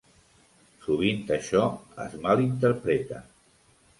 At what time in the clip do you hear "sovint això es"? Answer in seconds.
0.85-2.17